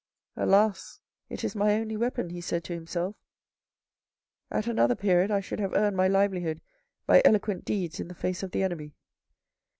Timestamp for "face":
8.15-8.41